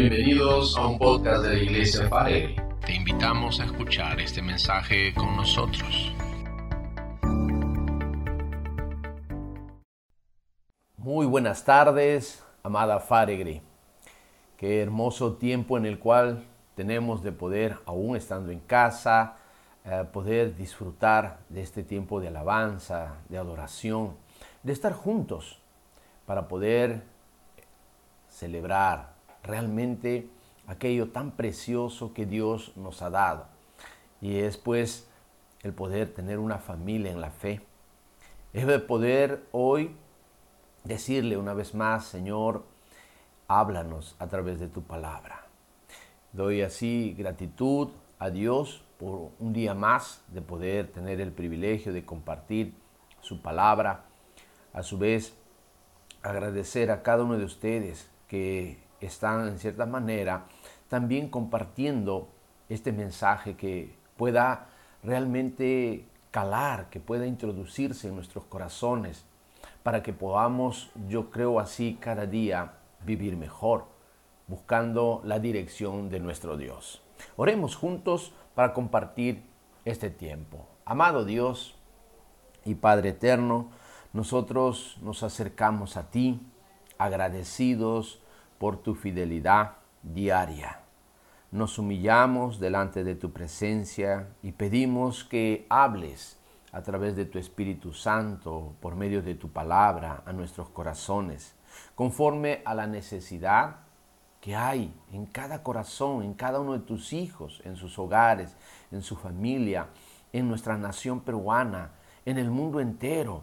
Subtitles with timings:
[0.00, 2.56] Bienvenidos a un podcast de la Iglesia Farelli.
[2.86, 6.14] Te invitamos a escuchar este mensaje con nosotros.
[10.96, 13.60] Muy buenas tardes, amada Faregri.
[14.56, 16.46] Qué hermoso tiempo en el cual
[16.76, 19.36] tenemos de poder, aún estando en casa,
[19.84, 24.16] eh, poder disfrutar de este tiempo de alabanza, de adoración,
[24.62, 25.60] de estar juntos
[26.24, 27.02] para poder
[28.30, 29.09] celebrar
[29.42, 30.28] realmente
[30.66, 33.46] aquello tan precioso que Dios nos ha dado.
[34.20, 35.08] Y es pues
[35.62, 37.60] el poder tener una familia en la fe.
[38.52, 39.96] Es de poder hoy
[40.84, 42.64] decirle una vez más, Señor,
[43.48, 45.46] háblanos a través de tu palabra.
[46.32, 47.88] Doy así gratitud
[48.18, 52.74] a Dios por un día más de poder tener el privilegio de compartir
[53.20, 54.04] su palabra.
[54.72, 55.34] A su vez,
[56.22, 60.46] agradecer a cada uno de ustedes que están en cierta manera
[60.88, 62.28] también compartiendo
[62.68, 64.66] este mensaje que pueda
[65.02, 69.24] realmente calar, que pueda introducirse en nuestros corazones,
[69.82, 72.72] para que podamos, yo creo así, cada día
[73.04, 73.86] vivir mejor,
[74.46, 77.02] buscando la dirección de nuestro Dios.
[77.36, 79.42] Oremos juntos para compartir
[79.84, 80.66] este tiempo.
[80.84, 81.76] Amado Dios
[82.64, 83.70] y Padre Eterno,
[84.12, 86.40] nosotros nos acercamos a ti
[86.98, 88.20] agradecidos
[88.60, 90.80] por tu fidelidad diaria.
[91.50, 96.38] Nos humillamos delante de tu presencia y pedimos que hables
[96.70, 101.54] a través de tu Espíritu Santo, por medio de tu palabra, a nuestros corazones,
[101.94, 103.76] conforme a la necesidad
[104.42, 108.54] que hay en cada corazón, en cada uno de tus hijos, en sus hogares,
[108.92, 109.86] en su familia,
[110.34, 111.92] en nuestra nación peruana,
[112.26, 113.42] en el mundo entero.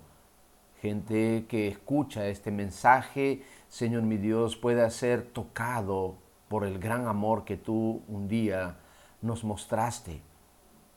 [0.80, 6.16] Gente que escucha este mensaje Señor mi Dios, pueda ser tocado
[6.48, 8.78] por el gran amor que tú un día
[9.22, 10.22] nos mostraste.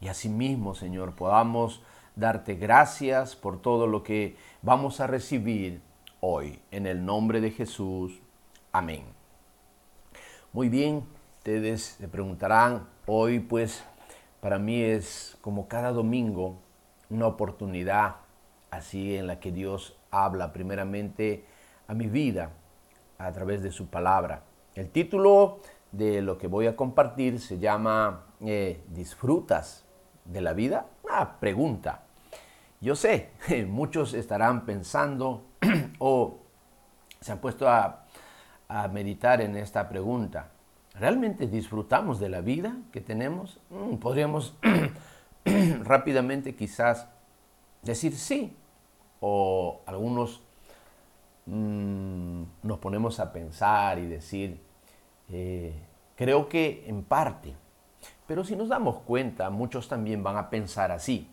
[0.01, 1.83] Y asimismo, Señor, podamos
[2.15, 5.83] darte gracias por todo lo que vamos a recibir
[6.21, 6.61] hoy.
[6.71, 8.21] En el nombre de Jesús.
[8.71, 9.05] Amén.
[10.53, 11.05] Muy bien,
[11.39, 13.83] ustedes se preguntarán, hoy pues
[14.41, 16.57] para mí es como cada domingo
[17.09, 18.17] una oportunidad
[18.71, 21.45] así en la que Dios habla primeramente
[21.89, 22.53] a mi vida
[23.21, 24.45] a través de su palabra.
[24.75, 25.61] El título
[25.93, 29.85] de lo que voy a compartir se llama eh, ¿Disfrutas
[30.25, 30.87] de la vida?
[31.05, 32.03] Una pregunta.
[32.81, 33.31] Yo sé,
[33.69, 35.45] muchos estarán pensando
[35.99, 36.39] o
[37.21, 38.07] se han puesto a,
[38.69, 40.51] a meditar en esta pregunta.
[40.95, 43.61] ¿Realmente disfrutamos de la vida que tenemos?
[43.69, 44.57] Mm, podríamos
[45.85, 47.07] rápidamente quizás
[47.83, 48.57] decir sí,
[49.21, 50.43] o algunos
[51.53, 54.61] Mm, nos ponemos a pensar y decir,
[55.29, 55.75] eh,
[56.15, 57.57] creo que en parte,
[58.29, 61.29] pero si nos damos cuenta, muchos también van a pensar así.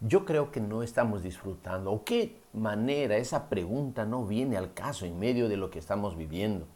[0.00, 1.92] Yo creo que no estamos disfrutando.
[1.92, 6.14] ¿O qué manera esa pregunta no viene al caso en medio de lo que estamos
[6.14, 6.66] viviendo?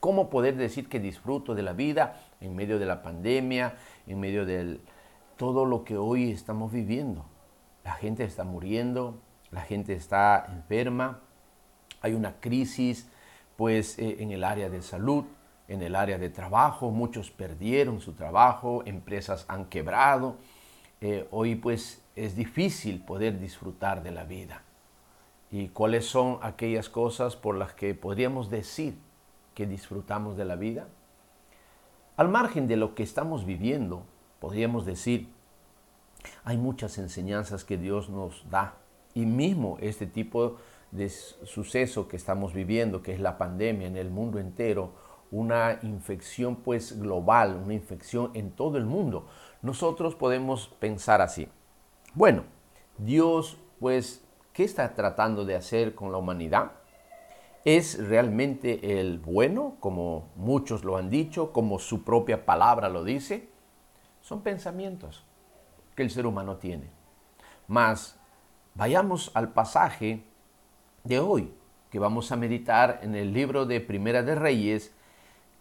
[0.00, 3.74] ¿Cómo poder decir que disfruto de la vida en medio de la pandemia,
[4.06, 4.80] en medio de
[5.36, 7.26] todo lo que hoy estamos viviendo?
[7.84, 9.20] La gente está muriendo,
[9.50, 11.20] la gente está enferma,
[12.00, 13.08] hay una crisis
[13.56, 15.24] pues eh, en el área de salud,
[15.66, 20.36] en el área de trabajo, muchos perdieron su trabajo, empresas han quebrado.
[21.00, 24.62] Eh, hoy pues es difícil poder disfrutar de la vida.
[25.50, 28.96] ¿Y cuáles son aquellas cosas por las que podríamos decir
[29.54, 30.88] que disfrutamos de la vida?
[32.16, 34.04] Al margen de lo que estamos viviendo,
[34.40, 35.28] podríamos decir,
[36.44, 38.74] hay muchas enseñanzas que Dios nos da.
[39.14, 40.54] Y mismo este tipo de
[40.90, 44.92] de suceso que estamos viviendo, que es la pandemia en el mundo entero,
[45.30, 49.26] una infección pues global, una infección en todo el mundo,
[49.60, 51.48] nosotros podemos pensar así.
[52.14, 52.44] Bueno,
[52.96, 56.72] Dios pues, ¿qué está tratando de hacer con la humanidad?
[57.64, 63.48] ¿Es realmente el bueno, como muchos lo han dicho, como su propia palabra lo dice?
[64.20, 65.24] Son pensamientos
[65.94, 66.90] que el ser humano tiene.
[67.66, 68.18] Mas
[68.74, 70.24] vayamos al pasaje
[71.08, 71.50] de hoy,
[71.90, 74.92] que vamos a meditar en el libro de Primera de Reyes,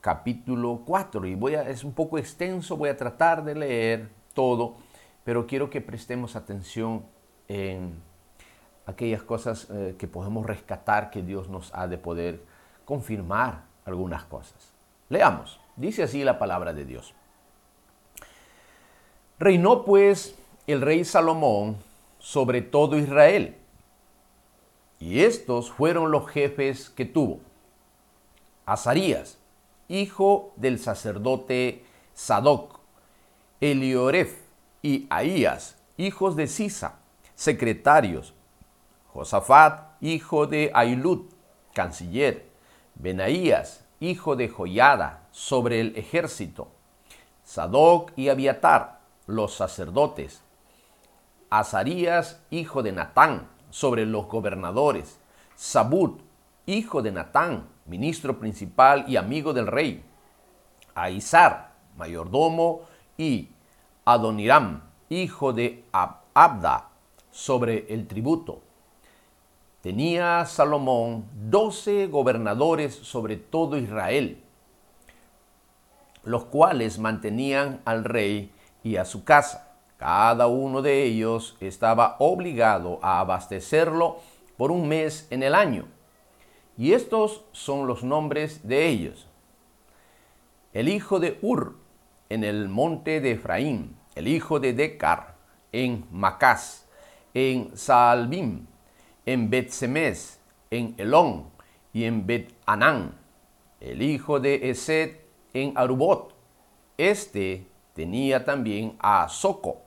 [0.01, 1.25] capítulo 4.
[1.25, 4.75] Y voy a, es un poco extenso, voy a tratar de leer todo,
[5.23, 7.05] pero quiero que prestemos atención
[7.47, 7.95] en
[8.85, 12.44] aquellas cosas eh, que podemos rescatar que Dios nos ha de poder
[12.83, 14.73] confirmar algunas cosas.
[15.07, 17.13] Leamos, dice así la palabra de Dios.
[19.39, 21.77] Reinó pues el rey Salomón
[22.19, 23.55] sobre todo Israel
[24.99, 27.39] y estos fueron los jefes que tuvo.
[28.65, 29.38] Azarías,
[29.88, 32.79] hijo del sacerdote Sadoc,
[33.61, 34.41] Elioref
[34.81, 36.99] y Ahías, hijos de Sisa,
[37.35, 38.33] secretarios,
[39.13, 41.31] Josafat, hijo de Ailut,
[41.73, 42.47] canciller,
[42.95, 46.69] Benaías, hijo de Joyada, sobre el ejército,
[47.44, 50.41] Sadoc y Abiatar, los sacerdotes,
[51.49, 55.19] Azarías, hijo de Natán, sobre los gobernadores,
[55.56, 56.19] Sabud,
[56.66, 60.04] hijo de Natán, ministro principal y amigo del rey,
[60.96, 62.81] Aizar, mayordomo,
[63.18, 63.50] y
[64.06, 66.90] Adoniram, hijo de Abda,
[67.31, 68.62] sobre el tributo.
[69.81, 74.44] Tenía Salomón doce gobernadores sobre todo Israel,
[76.24, 78.52] los cuales mantenían al rey
[78.84, 79.67] y a su casa.
[79.97, 84.17] Cada uno de ellos estaba obligado a abastecerlo
[84.55, 85.88] por un mes en el año.
[86.77, 89.27] Y estos son los nombres de ellos.
[90.73, 91.77] El hijo de Ur
[92.29, 95.35] en el monte de Efraín, el hijo de Decar
[95.71, 96.88] en Macás,
[97.33, 98.67] en Saalbim,
[99.25, 100.39] en Bet-Semes,
[100.69, 101.49] en Elón
[101.91, 103.15] y en Bet-Anán,
[103.79, 105.17] el hijo de Esed
[105.53, 106.35] en Arubot.
[106.97, 109.87] Este tenía también a Soco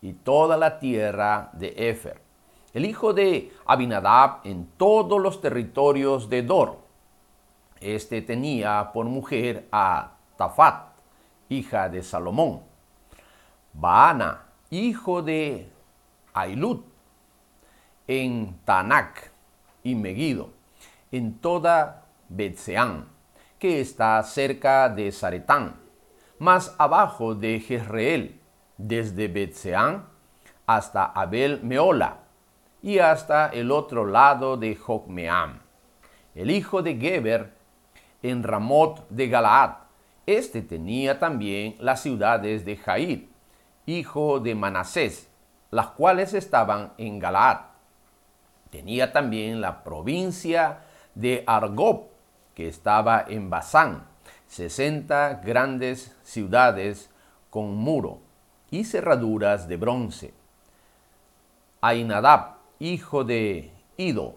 [0.00, 2.20] y toda la tierra de Efer.
[2.72, 6.78] El hijo de Abinadab en todos los territorios de Dor.
[7.80, 10.92] Este tenía por mujer a Tafat,
[11.48, 12.62] hija de Salomón.
[13.72, 15.70] Baana, hijo de
[16.34, 16.84] Ailut,
[18.06, 19.32] en Tanac
[19.82, 20.50] y Megido,
[21.10, 23.08] en toda Betseán,
[23.58, 25.76] que está cerca de Zaretán,
[26.38, 28.40] más abajo de Jezreel,
[28.76, 30.06] desde Betseán
[30.66, 32.18] hasta Abel Meola
[32.82, 35.60] y hasta el otro lado de Jocmeam.
[36.34, 37.52] El hijo de Geber
[38.22, 39.76] en Ramot de Galaad.
[40.26, 43.28] Este tenía también las ciudades de Jair,
[43.86, 45.30] hijo de Manasés,
[45.70, 47.76] las cuales estaban en Galaad
[48.70, 50.80] Tenía también la provincia
[51.14, 52.08] de Argob,
[52.54, 54.06] que estaba en Basán,
[54.48, 57.10] 60 grandes ciudades
[57.48, 58.25] con muro
[58.76, 60.34] y cerraduras de bronce.
[61.80, 64.36] Ainadab, hijo de Ido,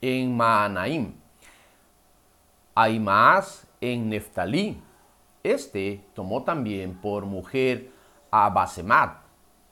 [0.00, 1.14] en Maanaim.
[2.74, 4.82] Aimaas en Neftalí.
[5.42, 7.90] Este tomó también por mujer
[8.30, 9.18] a Basemat,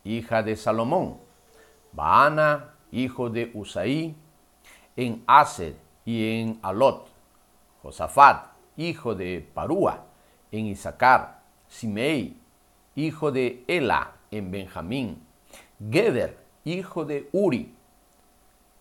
[0.05, 1.19] hija de Salomón.
[1.93, 4.15] Baana hijo de Usaí,
[4.95, 5.75] en Aser
[6.05, 7.09] y en Alot,
[7.83, 10.05] Josafat, hijo de Parúa,
[10.53, 12.42] en Isaacar, Simei,
[12.95, 15.23] hijo de Ela, en Benjamín,
[15.91, 17.75] Geder, hijo de Uri,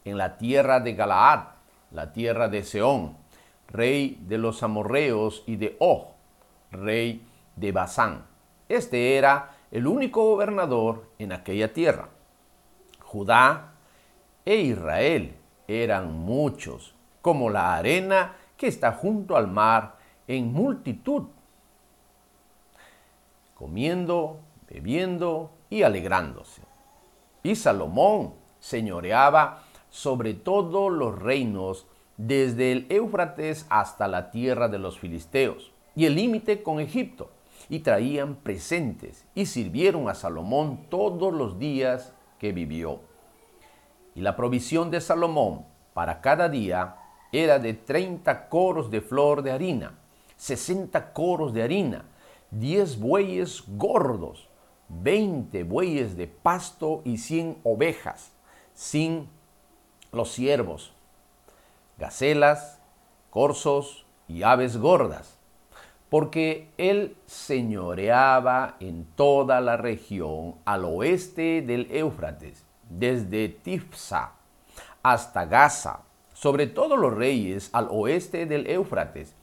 [0.05, 1.43] en la tierra de Galaad,
[1.91, 3.17] la tierra de Seón,
[3.67, 6.07] rey de los amorreos y de Og,
[6.71, 7.25] rey
[7.55, 8.25] de Basán.
[8.69, 12.09] Este era el único gobernador en aquella tierra.
[12.99, 13.73] Judá
[14.45, 15.35] e Israel
[15.67, 19.97] eran muchos, como la arena que está junto al mar
[20.27, 21.23] en multitud,
[23.61, 26.63] comiendo, bebiendo y alegrándose.
[27.43, 29.61] Y Salomón señoreaba
[29.91, 31.85] sobre todos los reinos
[32.17, 37.29] desde el Éufrates hasta la tierra de los filisteos y el límite con Egipto,
[37.69, 43.01] y traían presentes y sirvieron a Salomón todos los días que vivió.
[44.15, 46.95] Y la provisión de Salomón para cada día
[47.31, 49.99] era de 30 coros de flor de harina,
[50.37, 52.05] 60 coros de harina,
[52.51, 54.47] 10 bueyes gordos,
[54.89, 58.31] 20 bueyes de pasto y 100 ovejas,
[58.73, 59.29] sin
[60.11, 60.93] los ciervos,
[61.97, 62.79] gacelas,
[63.29, 65.37] corzos y aves gordas,
[66.09, 74.33] porque él señoreaba en toda la región al oeste del Éufrates desde Tifsa
[75.01, 76.01] hasta Gaza,
[76.33, 79.35] sobre todos los reyes al oeste del Éufrates,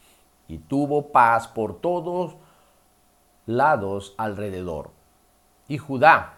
[0.46, 2.36] y tuvo paz por todos
[3.48, 4.90] lados alrededor.
[5.68, 6.34] Y Judá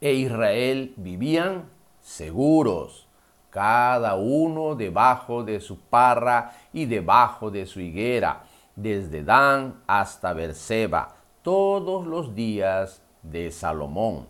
[0.00, 1.64] e Israel vivían
[2.00, 3.06] seguros,
[3.50, 8.42] cada uno debajo de su parra y debajo de su higuera,
[8.74, 14.26] desde Dan hasta Berseba, todos los días de Salomón.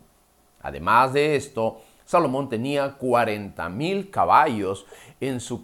[0.61, 4.85] Además de esto, Salomón tenía 40 mil caballos
[5.19, 5.63] en, su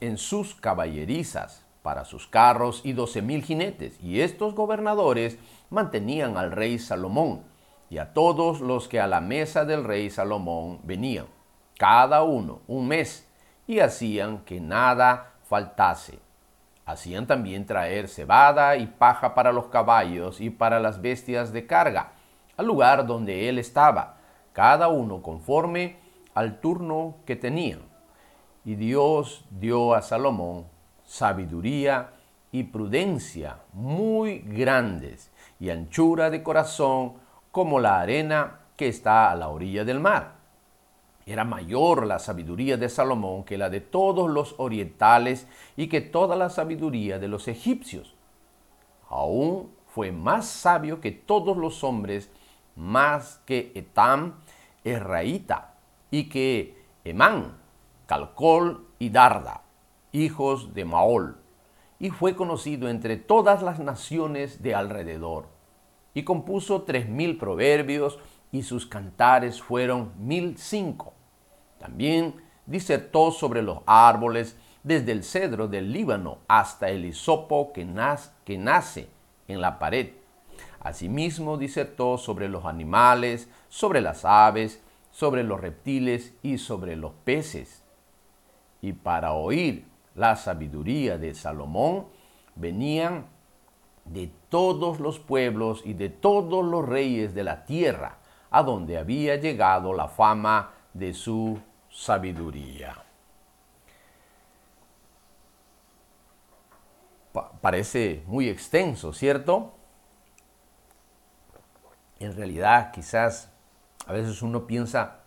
[0.00, 3.98] en, sus caballerizas para sus carros y 12 mil jinetes.
[4.02, 5.38] Y estos gobernadores
[5.70, 7.42] mantenían al rey Salomón
[7.90, 11.26] y a todos los que a la mesa del rey Salomón venían,
[11.78, 13.26] cada uno un mes,
[13.66, 16.18] y hacían que nada faltase.
[16.84, 22.12] Hacían también traer cebada y paja para los caballos y para las bestias de carga,
[22.56, 24.16] al lugar donde él estaba,
[24.52, 25.98] cada uno conforme
[26.34, 27.80] al turno que tenían.
[28.64, 30.66] Y Dios dio a Salomón
[31.08, 32.10] sabiduría
[32.52, 37.14] y prudencia muy grandes y anchura de corazón
[37.50, 40.34] como la arena que está a la orilla del mar.
[41.24, 45.46] Era mayor la sabiduría de Salomón que la de todos los orientales
[45.76, 48.14] y que toda la sabiduría de los egipcios.
[49.08, 52.30] Aún fue más sabio que todos los hombres,
[52.76, 54.34] más que Etam,
[54.84, 55.74] Erraíta,
[56.10, 57.56] y que Emán,
[58.06, 59.62] Calcol y Darda,
[60.12, 61.36] hijos de Maol,
[61.98, 65.46] y fue conocido entre todas las naciones de alrededor.
[66.14, 68.18] Y compuso tres mil proverbios,
[68.50, 71.12] y sus cantares fueron mil cinco.
[71.78, 72.34] También
[72.66, 77.86] disertó sobre los árboles, desde el cedro del Líbano hasta el hisopo que,
[78.44, 79.08] que nace
[79.48, 80.12] en la pared.
[80.80, 87.82] Asimismo disertó sobre los animales, sobre las aves, sobre los reptiles y sobre los peces.
[88.80, 89.84] Y para oír
[90.18, 92.08] la sabiduría de Salomón
[92.56, 93.26] venían
[94.04, 98.18] de todos los pueblos y de todos los reyes de la tierra,
[98.50, 101.58] a donde había llegado la fama de su
[101.88, 103.04] sabiduría.
[107.60, 109.74] parece muy extenso, ¿cierto?
[112.18, 113.52] En realidad, quizás
[114.06, 115.20] a veces uno piensa,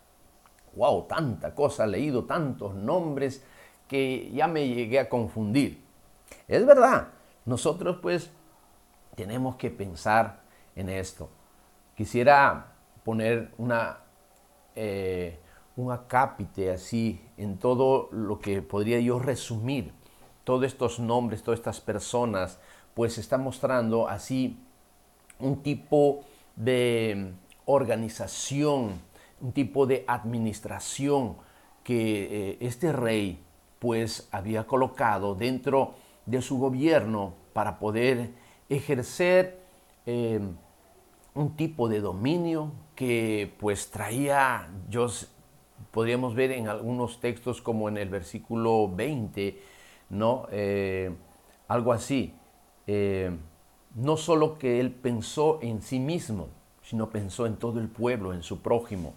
[0.75, 3.45] wow, tanta cosa, he leído tantos nombres
[3.91, 5.83] que ya me llegué a confundir.
[6.47, 7.09] Es verdad,
[7.43, 8.31] nosotros pues
[9.17, 10.43] tenemos que pensar
[10.77, 11.29] en esto.
[11.93, 12.71] Quisiera
[13.03, 13.97] poner una,
[14.77, 15.37] eh,
[15.75, 19.91] un acápite así en todo lo que podría yo resumir.
[20.45, 22.61] Todos estos nombres, todas estas personas,
[22.93, 24.57] pues está mostrando así
[25.37, 26.23] un tipo
[26.55, 27.33] de
[27.65, 29.01] organización,
[29.41, 31.35] un tipo de administración
[31.83, 33.43] que eh, este rey
[33.81, 35.95] pues había colocado dentro
[36.27, 38.29] de su gobierno para poder
[38.69, 39.59] ejercer
[40.05, 40.55] em,
[41.33, 45.07] un tipo de dominio que pues traía, yo
[45.89, 49.59] podríamos ver en algunos textos como en el versículo 20,
[50.11, 50.45] ¿no?
[50.51, 51.15] Eh,
[51.67, 52.35] algo así.
[52.85, 53.35] Eh,
[53.95, 56.49] no solo que él pensó en sí mismo,
[56.83, 59.15] sino pensó en todo el pueblo, en su prójimo.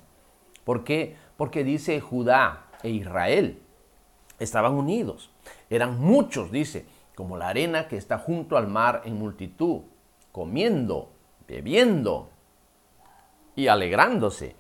[0.65, 1.17] ¿Por qué?
[1.37, 3.61] Porque dice Judá e Israel
[4.39, 5.31] estaban unidos.
[5.71, 9.83] Eran muchos, dice, como la arena que está junto al mar en multitud,
[10.33, 11.11] comiendo,
[11.47, 12.31] bebiendo
[13.55, 14.57] y alegrándose.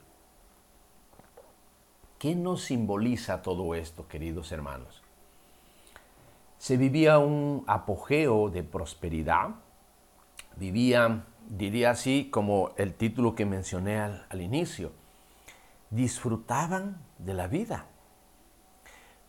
[2.18, 5.02] ¿Qué nos simboliza todo esto, queridos hermanos?
[6.58, 9.50] Se vivía un apogeo de prosperidad,
[10.56, 14.92] vivía, diría así como el título que mencioné al, al inicio,
[15.90, 17.86] disfrutaban de la vida.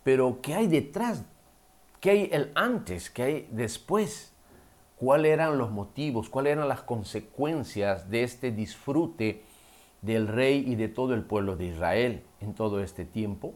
[0.06, 1.24] Pero ¿qué hay detrás?
[2.00, 3.10] ¿Qué hay el antes?
[3.10, 4.32] ¿Qué hay después?
[4.98, 6.30] ¿Cuáles eran los motivos?
[6.30, 9.42] ¿Cuáles eran las consecuencias de este disfrute
[10.04, 13.56] del rey y de todo el pueblo de Israel en todo este tiempo?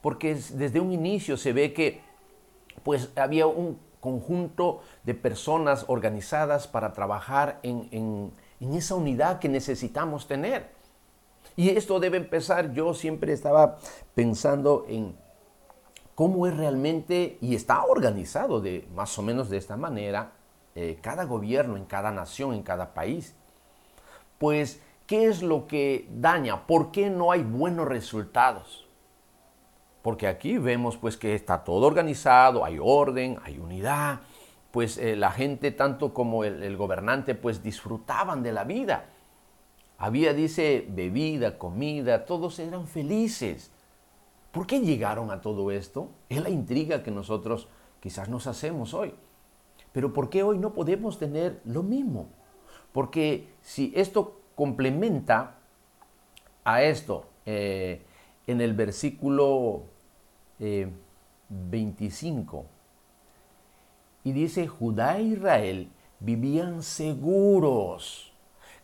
[0.00, 2.00] Porque desde un inicio se ve que
[2.82, 10.26] pues había un conjunto de personas organizadas para trabajar en, en esa unidad que necesitamos
[10.26, 10.68] tener.
[11.54, 13.78] Y esto debe empezar, yo siempre estaba
[14.16, 15.14] pensando en
[16.20, 20.32] cómo es realmente y está organizado de más o menos de esta manera
[20.74, 23.34] eh, cada gobierno en cada nación, en cada país.
[24.36, 26.66] Pues, ¿qué es lo que daña?
[26.66, 28.86] ¿Por qué no hay buenos resultados?
[30.02, 34.20] Porque aquí vemos pues que está todo organizado, hay orden, hay unidad,
[34.72, 39.06] pues eh, la gente tanto como el, el gobernante pues disfrutaban de la vida.
[39.96, 43.72] Había, dice, bebida, comida, todos eran felices.
[44.52, 46.10] ¿Por qué llegaron a todo esto?
[46.28, 47.68] Es la intriga que nosotros
[48.00, 49.14] quizás nos hacemos hoy.
[49.92, 52.28] Pero ¿por qué hoy no podemos tener lo mismo?
[52.92, 55.56] Porque si esto complementa
[56.64, 58.02] a esto eh,
[58.46, 59.84] en el versículo
[61.48, 62.64] 25, eh,
[64.22, 65.88] y dice, Judá e Israel
[66.18, 68.32] vivían seguros,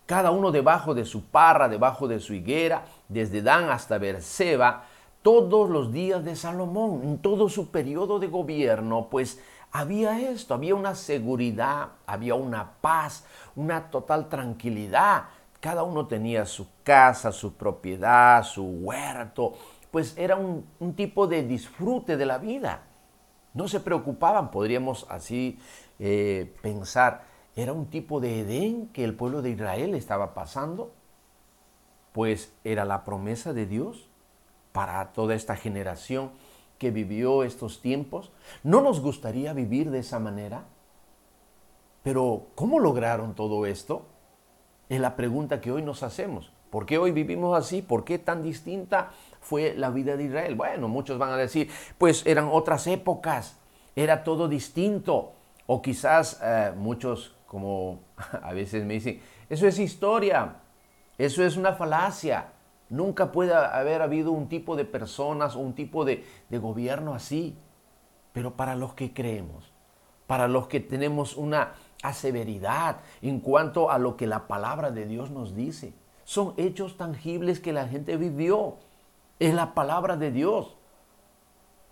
[0.06, 4.86] cada uno debajo de su parra, debajo de su higuera, desde Dan hasta Berseba,
[5.26, 9.40] todos los días de Salomón, en todo su periodo de gobierno, pues
[9.72, 13.24] había esto, había una seguridad, había una paz,
[13.56, 15.24] una total tranquilidad.
[15.58, 19.54] Cada uno tenía su casa, su propiedad, su huerto,
[19.90, 20.64] pues era un,
[20.94, 22.82] tipo de disfrute de la vida.
[23.52, 25.58] No se preocupaban, podríamos así
[25.98, 27.24] eh, pensar.
[27.56, 30.92] Era un tipo de Edén que el pueblo de Israel estaba pasando,
[32.12, 34.05] pues era la promesa de Dios
[34.76, 36.32] para toda esta generación
[36.78, 38.30] que vivió estos tiempos.
[38.62, 40.64] ¿No nos gustaría vivir de esa manera?
[42.02, 44.04] Pero ¿cómo lograron todo esto?
[44.90, 46.52] Es la pregunta que hoy nos hacemos.
[46.68, 47.80] ¿Por qué hoy vivimos así?
[47.80, 50.54] ¿Por qué tan distinta fue la vida de Israel?
[50.56, 53.56] Bueno, muchos van a decir, pues eran otras épocas,
[53.96, 55.32] era todo distinto.
[55.64, 58.00] O quizás eh, muchos, como
[58.42, 60.56] a veces me dicen, eso es historia,
[61.16, 62.52] eso es una falacia.
[62.88, 67.56] Nunca puede haber habido un tipo de personas o un tipo de, de gobierno así.
[68.32, 69.72] Pero para los que creemos,
[70.26, 75.30] para los que tenemos una aseveridad en cuanto a lo que la palabra de Dios
[75.30, 78.76] nos dice, son hechos tangibles que la gente vivió.
[79.38, 80.76] Es la palabra de Dios.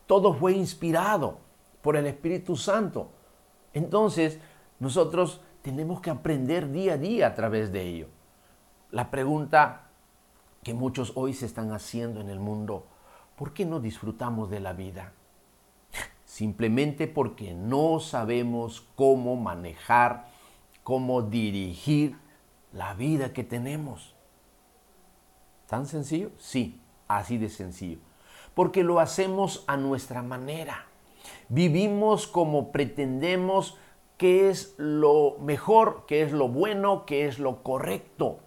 [0.07, 1.39] Todo fue inspirado
[1.83, 3.11] por el Espíritu Santo.
[3.73, 4.39] Entonces,
[4.79, 8.09] nosotros tenemos que aprender día a día a través de ello.
[8.91, 9.84] La pregunta
[10.65, 12.87] que muchos hoy se están haciendo en el mundo,
[13.37, 15.13] ¿por qué no disfrutamos de la vida?
[16.25, 20.27] Simplemente porque no sabemos cómo manejar,
[20.83, 22.17] cómo dirigir
[22.73, 24.17] la vida que tenemos.
[25.69, 26.31] ¿Tan sencillo?
[26.39, 27.99] Sí, así de sencillo.
[28.55, 30.87] Porque lo hacemos a nuestra manera.
[31.49, 33.77] Vivimos como pretendemos
[34.17, 38.41] que es lo mejor, que es lo bueno, que es lo correcto.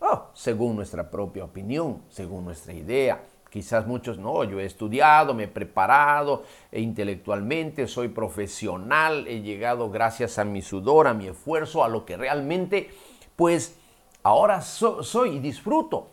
[0.00, 3.24] Oh, según nuestra propia opinión, según nuestra idea.
[3.50, 9.90] Quizás muchos, no, yo he estudiado, me he preparado e intelectualmente, soy profesional, he llegado
[9.90, 12.90] gracias a mi sudor, a mi esfuerzo, a lo que realmente,
[13.36, 13.78] pues
[14.22, 16.08] ahora soy y disfruto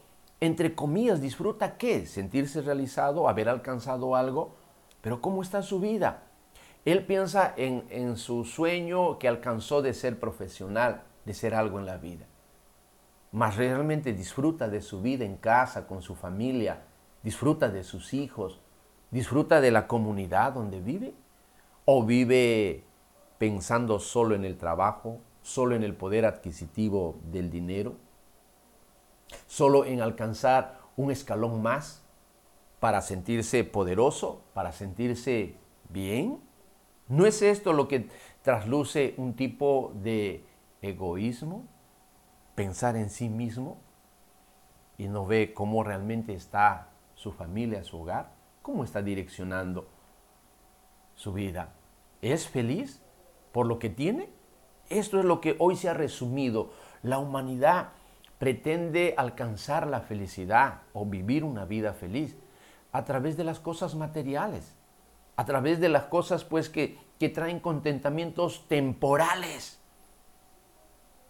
[0.45, 2.05] entre comillas, disfruta qué?
[2.05, 4.55] Sentirse realizado, haber alcanzado algo,
[5.01, 6.23] pero ¿cómo está su vida?
[6.83, 11.85] Él piensa en, en su sueño que alcanzó de ser profesional, de ser algo en
[11.85, 12.25] la vida.
[13.35, 16.81] Mas realmente disfruta de su vida en casa, con su familia,
[17.21, 18.59] disfruta de sus hijos,
[19.11, 21.13] disfruta de la comunidad donde vive,
[21.85, 22.83] o vive
[23.37, 27.95] pensando solo en el trabajo, solo en el poder adquisitivo del dinero
[29.47, 32.03] solo en alcanzar un escalón más
[32.79, 35.55] para sentirse poderoso, para sentirse
[35.89, 36.39] bien.
[37.07, 38.07] ¿No es esto lo que
[38.41, 40.43] trasluce un tipo de
[40.81, 41.65] egoísmo?
[42.55, 43.77] Pensar en sí mismo
[44.97, 49.87] y no ve cómo realmente está su familia, su hogar, cómo está direccionando
[51.15, 51.73] su vida.
[52.21, 53.01] ¿Es feliz
[53.51, 54.29] por lo que tiene?
[54.89, 56.71] Esto es lo que hoy se ha resumido.
[57.01, 57.89] La humanidad
[58.39, 62.37] pretende alcanzar la felicidad o vivir una vida feliz
[62.91, 64.75] a través de las cosas materiales,
[65.35, 69.79] a través de las cosas pues que, que traen contentamientos temporales.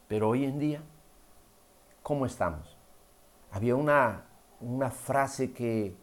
[0.08, 0.82] Pero hoy en día,
[2.06, 2.78] ¿cómo estamos?
[3.50, 4.26] Había una,
[4.62, 5.96] una frase que,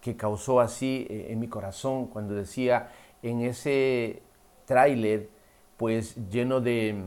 [0.00, 4.22] que causó así eh, en mi corazón cuando decía en ese
[4.64, 5.28] tráiler
[5.76, 7.02] pues lleno de,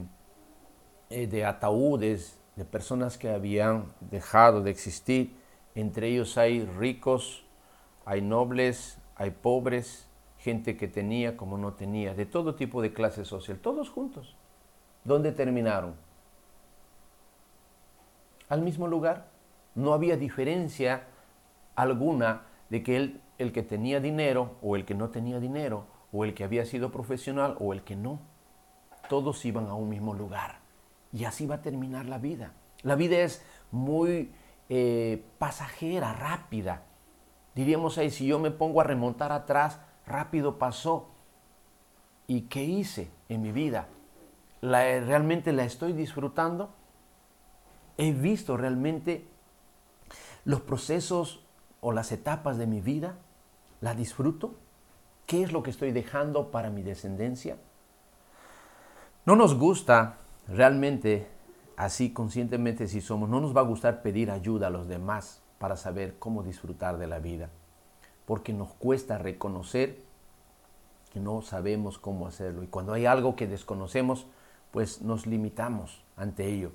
[1.10, 5.38] eh, de ataúdes, de personas que habían dejado de existir.
[5.74, 7.46] Entre ellos hay ricos,
[8.04, 13.24] hay nobles, hay pobres, gente que tenía como no tenía, de todo tipo de clase
[13.24, 14.36] social, todos juntos.
[15.06, 16.03] ¿Dónde terminaron?
[18.50, 19.28] Al mismo lugar.
[19.76, 21.08] No había diferencia
[21.76, 26.26] alguna de que el, el que tenía dinero o el que no tenía dinero, o
[26.26, 28.20] el que había sido profesional o el que no.
[29.10, 30.60] Todos iban a un mismo lugar.
[31.12, 32.54] Y así va a terminar la vida.
[32.84, 34.32] La vida es muy
[34.70, 36.84] eh, pasajera, rápida.
[37.56, 41.10] Diríamos ahí, si yo me pongo a remontar atrás, rápido pasó.
[42.28, 43.88] ¿Y qué hice en mi vida?
[44.62, 46.74] ¿Realmente la estoy disfrutando?
[47.98, 49.26] ¿He visto realmente
[50.46, 51.46] los procesos
[51.82, 53.18] o las etapas de mi vida?
[53.82, 54.56] ¿La disfruto?
[55.26, 57.58] ¿Qué es lo que estoy dejando para mi descendencia?
[59.26, 61.28] No nos gusta realmente,
[61.78, 65.78] así conscientemente si somos, no nos va a gustar pedir ayuda a los demás para
[65.78, 67.50] saber cómo disfrutar de la vida,
[68.26, 70.02] porque nos cuesta reconocer
[71.14, 72.64] que no sabemos cómo hacerlo.
[72.64, 74.26] Y cuando hay algo que desconocemos,
[74.72, 76.72] pues nos limitamos ante ello,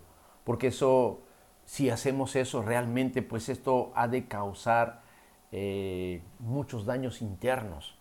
[0.49, 1.21] porque eso,
[1.67, 5.03] si hacemos eso realmente, pues esto ha de causar
[5.53, 7.99] eh, muchos daños internos,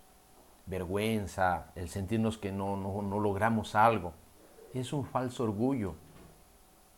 [0.65, 4.13] vergüenza, el sentirnos que no, no logramos algo
[4.73, 5.95] es un falso orgullo,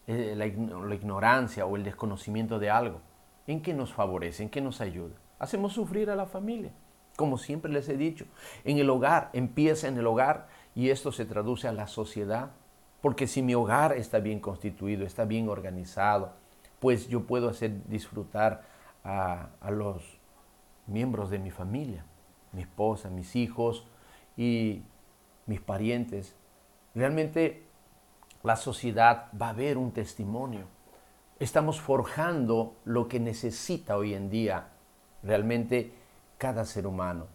[0.05, 3.01] eh, la, ignorancia o el desconocimiento de algo.
[3.47, 4.43] ¿En qué nos favorece?
[4.43, 5.15] ¿En qué nos ayuda?
[5.39, 6.71] Hacemos sufrir a la familia,
[7.15, 8.25] como siempre les he dicho,
[8.63, 12.51] en el hogar, empieza en el hogar y esto se traduce a la sociedad.
[13.01, 16.33] Porque si mi hogar está bien constituido, está bien organizado,
[16.79, 18.63] pues yo puedo hacer disfrutar
[19.03, 20.03] a, los
[20.87, 22.05] miembros de mi familia,
[22.51, 23.85] mi esposa, mis hijos
[24.35, 24.81] y
[25.45, 26.35] mis parientes.
[26.95, 27.63] Realmente
[28.43, 30.65] la sociedad va a ver un testimonio.
[31.39, 34.67] Estamos forjando lo que necesita hoy en día
[35.23, 35.93] realmente
[36.37, 37.27] cada ser humano.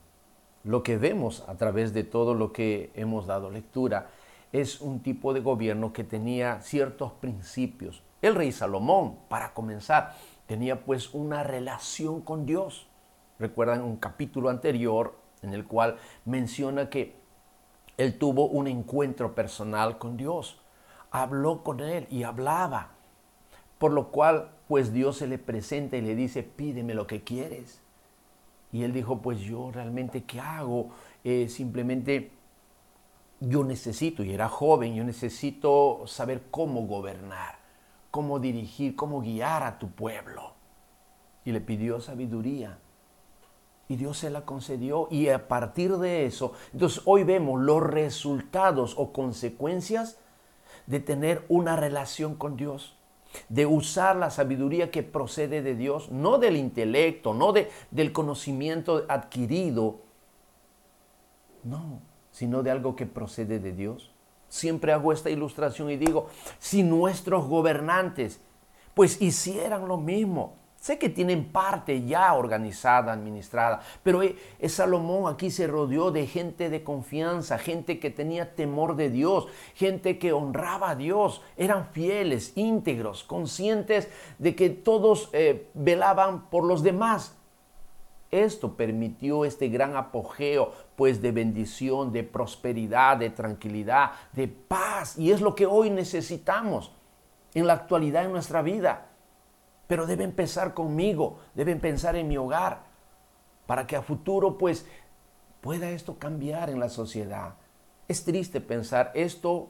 [0.64, 4.08] Lo que vemos a través de todo lo que hemos dado lectura
[4.54, 8.04] es un tipo de gobierno que tenía ciertos principios.
[8.22, 10.14] El rey Salomón, para comenzar,
[10.46, 12.86] tenía pues una relación con Dios.
[13.40, 17.16] Recuerdan un capítulo anterior en el cual menciona que
[17.96, 20.60] él tuvo un encuentro personal con Dios.
[21.10, 22.90] Habló con él y hablaba.
[23.78, 27.82] Por lo cual, pues Dios se le presenta y le dice, pídeme lo que quieres.
[28.70, 30.90] Y él dijo, pues yo realmente, ¿qué hago?
[31.24, 32.30] Eh, simplemente
[33.40, 37.58] yo necesito, y era joven, yo necesito saber cómo gobernar,
[38.10, 40.54] cómo dirigir, cómo guiar a tu pueblo.
[41.44, 42.78] Y le pidió sabiduría.
[43.88, 45.08] Y Dios se la concedió.
[45.10, 50.18] Y a partir de eso, entonces hoy vemos los resultados o consecuencias
[50.86, 52.96] de tener una relación con Dios
[53.48, 59.04] de usar la sabiduría que procede de Dios, no del intelecto, no de, del conocimiento
[59.08, 60.00] adquirido,
[61.62, 62.00] no,
[62.34, 64.10] sino de algo que procede de Dios.
[64.48, 66.26] Siempre hago esta ilustración y digo,
[66.58, 68.40] si nuestros gobernantes
[68.92, 74.36] pues hicieran lo mismo, Sé que tienen parte ya organizada, administrada, pero eh,
[74.68, 80.18] Salomón aquí se rodeó de gente de confianza, gente que tenía temor de Dios, gente
[80.18, 86.82] que honraba a Dios, eran fieles, íntegros, conscientes de que todos eh, velaban por los
[86.82, 87.34] demás.
[88.34, 95.16] Esto permitió este gran apogeo, pues de bendición, de prosperidad, de tranquilidad, de paz.
[95.16, 96.90] Y es lo que hoy necesitamos
[97.54, 99.06] en la actualidad en nuestra vida.
[99.86, 102.82] Pero debe empezar conmigo, deben pensar en mi hogar,
[103.66, 104.84] para que a futuro pues
[105.60, 107.54] pueda esto cambiar en la sociedad.
[108.08, 109.68] Es triste pensar esto,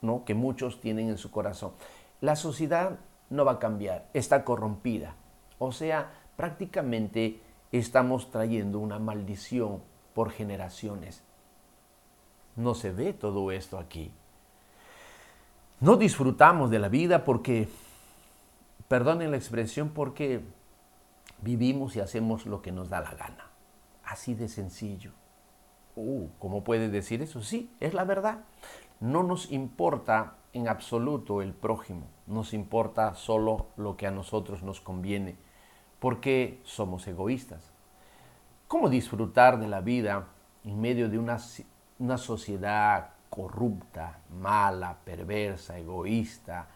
[0.00, 0.24] ¿no?
[0.24, 1.72] Que muchos tienen en su corazón.
[2.20, 5.16] La sociedad no va a cambiar, está corrompida.
[5.58, 7.40] O sea, prácticamente
[7.78, 9.82] estamos trayendo una maldición
[10.14, 11.22] por generaciones.
[12.56, 14.12] No se ve todo esto aquí.
[15.80, 17.68] No disfrutamos de la vida porque
[18.88, 20.42] Perdonen la expresión porque
[21.42, 23.50] vivimos y hacemos lo que nos da la gana.
[24.04, 25.10] Así de sencillo.
[25.96, 27.42] Uh, ¿Cómo puede decir eso?
[27.42, 28.44] Sí, es la verdad.
[29.00, 34.80] No nos importa en absoluto el prójimo, nos importa solo lo que a nosotros nos
[34.80, 35.36] conviene,
[35.98, 37.72] porque somos egoístas.
[38.68, 40.26] ¿Cómo disfrutar de la vida
[40.64, 41.38] en medio de una,
[41.98, 46.66] una sociedad corrupta, mala, perversa, egoísta,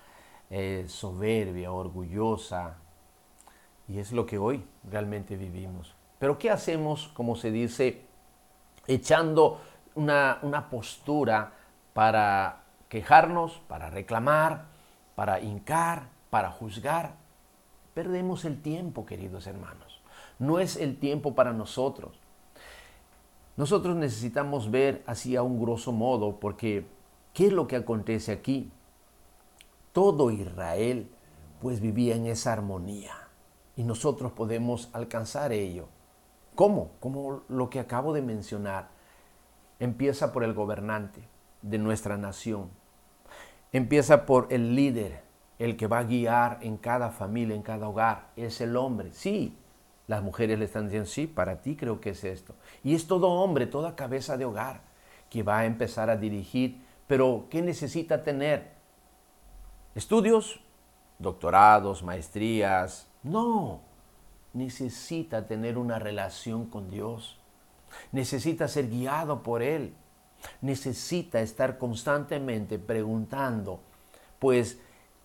[0.50, 2.76] eh, soberbia, orgullosa.
[3.88, 5.94] Y es lo que hoy realmente vivimos.
[6.18, 8.04] Pero ¿qué hacemos, como se dice,
[8.86, 9.60] echando
[9.94, 11.52] una, una postura
[11.92, 14.66] para quejarnos, para reclamar,
[15.14, 17.14] para hincar, para juzgar?
[17.94, 20.00] Perdemos el tiempo, queridos hermanos.
[20.38, 22.18] No es el tiempo para nosotros.
[23.56, 26.86] Nosotros necesitamos ver así a un grosso modo, porque
[27.34, 28.70] ¿qué es lo que acontece aquí?
[29.92, 31.10] todo Israel
[31.60, 33.14] pues vivía en esa armonía
[33.76, 35.88] y nosotros podemos alcanzar ello.
[36.54, 36.92] ¿Cómo?
[37.00, 38.88] Como lo que acabo de mencionar.
[39.78, 41.22] Empieza por el gobernante
[41.62, 42.70] de nuestra nación.
[43.72, 45.22] Empieza por el líder,
[45.60, 48.30] el que va a guiar en cada familia, en cada hogar.
[48.34, 49.12] Es el hombre.
[49.12, 49.58] Sí,
[50.06, 52.54] las mujeres le están diciendo, sí, para ti creo que es esto.
[52.82, 54.80] Y es todo hombre, toda cabeza de hogar
[55.28, 56.82] que va a empezar a dirigir.
[57.06, 58.70] Pero, ¿qué necesita tener?
[59.94, 60.60] Estudios,
[61.18, 63.06] doctorados, maestrías.
[63.22, 63.82] No,
[64.54, 67.38] necesita tener una relación con Dios.
[68.12, 69.94] Necesita ser guiado por Él.
[70.62, 73.80] Necesita estar constantemente preguntando,
[74.38, 74.80] pues,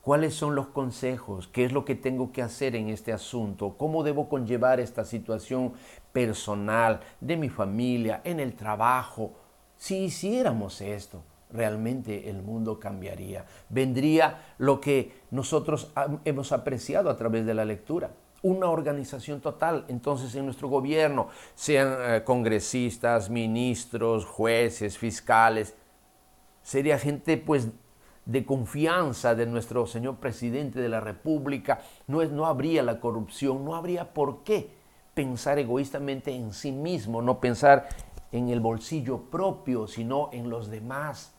[0.05, 4.03] cuáles son los consejos, qué es lo que tengo que hacer en este asunto, cómo
[4.03, 5.73] debo conllevar esta situación
[6.13, 9.33] personal, de mi familia, en el trabajo.
[9.77, 13.45] Si hiciéramos esto, realmente el mundo cambiaría.
[13.69, 15.91] Vendría lo que nosotros
[16.23, 18.11] hemos apreciado a través de la lectura,
[18.43, 19.85] una organización total.
[19.87, 25.73] Entonces en nuestro gobierno, sean eh, congresistas, ministros, jueces, fiscales,
[26.61, 27.69] sería gente pues
[28.25, 33.75] de confianza de nuestro señor presidente de la República, no, no habría la corrupción, no
[33.75, 34.71] habría por qué
[35.13, 37.87] pensar egoístamente en sí mismo, no pensar
[38.31, 41.33] en el bolsillo propio, sino en los demás,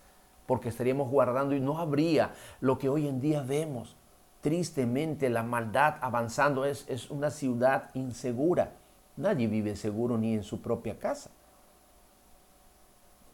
[0.46, 3.96] porque estaríamos guardando y no habría lo que hoy en día vemos.
[4.40, 8.72] Tristemente la maldad avanzando es, es una ciudad insegura.
[9.16, 11.30] Nadie vive seguro ni en su propia casa.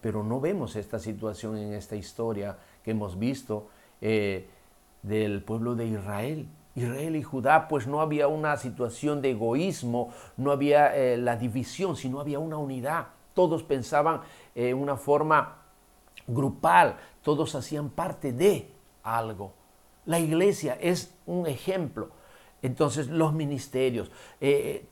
[0.01, 3.68] Pero no vemos esta situación en esta historia que hemos visto
[4.01, 4.49] eh,
[5.03, 6.49] del pueblo de Israel.
[6.75, 11.97] Israel y Judá, pues no había una situación de egoísmo, no había eh, la división,
[11.97, 13.09] sino había una unidad.
[13.35, 14.21] Todos pensaban
[14.55, 15.59] en eh, una forma
[16.27, 18.71] grupal, todos hacían parte de
[19.03, 19.53] algo.
[20.07, 22.11] La iglesia es un ejemplo.
[22.62, 24.12] Entonces los ministerios,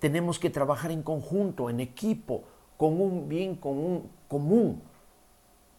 [0.01, 2.43] tenemos que trabajar en conjunto, en equipo,
[2.77, 4.83] con un bien común,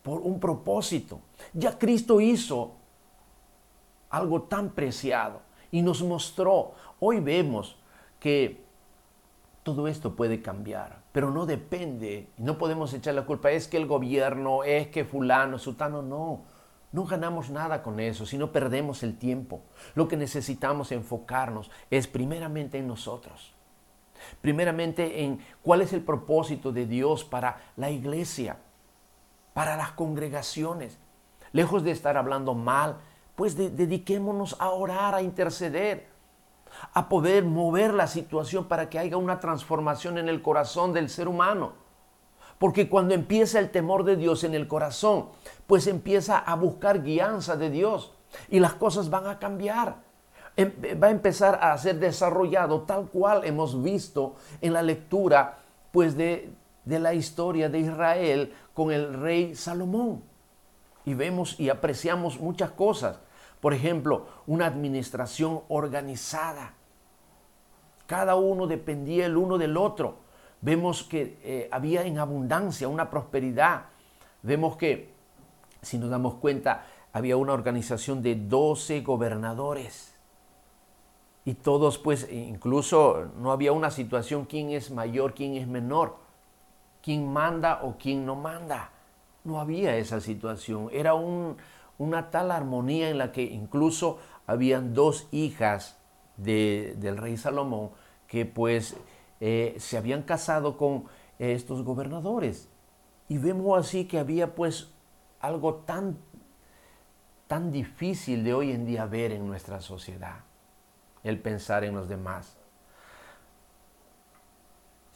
[0.04, 1.20] por un propósito.
[1.54, 2.74] Ya Cristo hizo
[4.10, 6.74] algo tan preciado y nos mostró.
[7.00, 7.78] Hoy vemos
[8.20, 8.64] que
[9.64, 13.86] todo esto puede cambiar, pero no depende, no podemos echar la culpa, es que el
[13.86, 16.52] gobierno, es que fulano, sutano, no.
[16.92, 19.62] No ganamos nada con eso, sino perdemos el tiempo.
[19.96, 23.54] Lo que necesitamos enfocarnos es primeramente en nosotros.
[24.42, 28.58] Primeramente en cuál es el propósito de Dios para la iglesia,
[29.54, 30.98] para las congregaciones.
[31.52, 32.98] Lejos de estar hablando mal,
[33.36, 36.08] pues dediquémonos a orar, a interceder,
[36.94, 41.28] a poder mover la situación para que haya una transformación en el corazón del ser
[41.28, 41.74] humano.
[42.60, 45.30] Porque cuando empieza el temor de Dios en el corazón,
[45.66, 48.14] pues empieza a buscar guianza de Dios
[48.50, 49.96] y las cosas van a cambiar.
[50.56, 55.58] Em, va a empezar a ser desarrollado tal cual hemos visto en la lectura
[55.92, 56.54] pues de,
[56.86, 60.24] de la historia de Israel con el rey Salomón.
[61.06, 63.20] Y vemos y apreciamos muchas cosas.
[63.60, 66.74] Por ejemplo, una administración organizada.
[68.08, 70.18] Cada uno dependía el uno del otro.
[70.62, 73.86] Vemos que eh, había en abundancia una prosperidad.
[74.44, 75.14] Vemos que,
[75.82, 80.16] si nos damos cuenta, había una organización de 12 gobernadores.
[81.44, 86.18] Y todos, pues, incluso no había una situación quién es mayor, quién es menor,
[87.02, 88.92] quién manda o quién no manda.
[89.44, 90.90] No había esa situación.
[90.92, 91.58] Era un,
[91.98, 95.98] una tal armonía en la que incluso habían dos hijas
[96.38, 97.92] del rey Salomón
[98.28, 98.96] que pues
[99.40, 101.06] eh, se habían casado con
[101.38, 102.70] estos gobernadores.
[103.28, 104.92] Y vemos así que había pues
[105.40, 106.18] algo tan,
[107.48, 110.40] tan difícil de hoy en día ver en nuestra sociedad,
[111.24, 112.61] el pensar en los demás.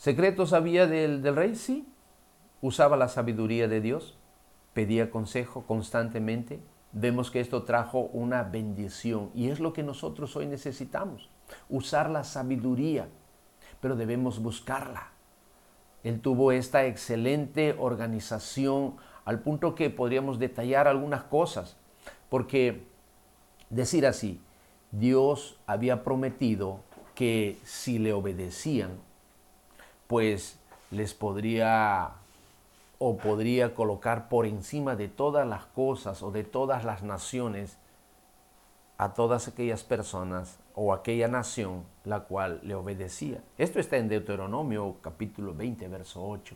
[0.05, 1.55] ¿Secretos había del, del rey?
[1.55, 1.87] Sí.
[2.61, 4.15] Usaba la sabiduría de Dios,
[4.75, 6.59] pedía consejo constantemente,
[6.91, 11.31] vemos que esto trajo una bendición y es lo que nosotros hoy necesitamos,
[11.69, 13.07] usar la sabiduría,
[13.81, 15.09] pero debemos buscarla.
[16.03, 21.77] Él tuvo esta excelente organización al punto que podríamos detallar algunas cosas,
[22.29, 22.83] porque
[23.71, 24.39] decir así,
[24.91, 26.81] Dios había prometido
[27.15, 28.99] que si le obedecían,
[30.07, 30.59] pues
[30.91, 32.11] les podría
[32.97, 37.77] o podría colocar por encima de todas las cosas o de todas las naciones
[38.97, 43.43] a todas aquellas personas o aquella nación la cual le obedecía.
[43.57, 46.55] Esto está en Deuteronomio capítulo 20, verso 8.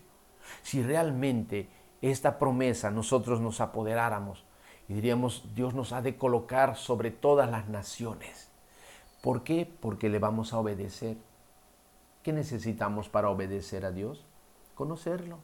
[0.62, 1.68] Si realmente
[2.02, 4.46] esta promesa nosotros nos apoderáramos
[4.88, 8.50] y diríamos, Dios nos ha de colocar sobre todas las naciones.
[9.22, 9.70] ¿Por qué?
[9.80, 11.18] Porque le vamos a obedecer.
[12.24, 14.26] ¿Qué necesitamos para obedecer a Dios?
[14.76, 15.40] Conocerlo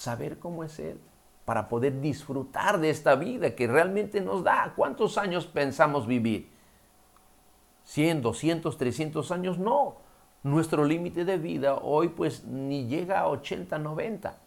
[0.00, 0.98] saber cómo es Él,
[1.44, 4.72] para poder disfrutar de esta vida que realmente nos da.
[4.76, 6.48] ¿Cuántos años pensamos vivir?
[7.86, 9.58] ¿100, 200, 300 años?
[9.58, 9.96] No.
[10.42, 14.38] Nuestro límite de vida hoy pues ni llega a 80, 90.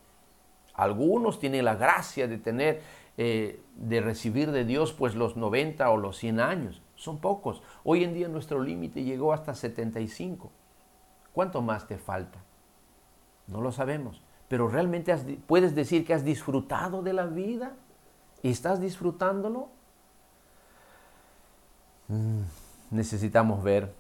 [0.74, 2.82] Algunos tienen la gracia de tener,
[3.18, 6.82] eh, de recibir de Dios pues los 90 o los 100 años.
[6.96, 7.62] Son pocos.
[7.84, 10.52] Hoy en día nuestro límite llegó hasta 75.
[11.34, 12.40] ¿Cuánto más te falta?
[13.48, 14.22] No lo sabemos
[14.54, 15.16] pero realmente
[15.48, 17.74] puedes decir que has disfrutado de la vida
[18.44, 19.70] y estás disfrutándolo.
[22.08, 22.42] Mm,
[22.92, 23.92] necesitamos ver,